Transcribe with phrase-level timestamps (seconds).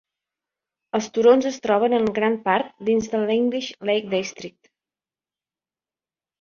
[0.99, 4.75] Els turons es troben en gran part dins el English Lake District.